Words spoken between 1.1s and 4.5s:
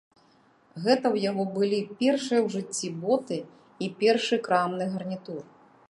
ў яго былі першыя ў жыцці боты і першы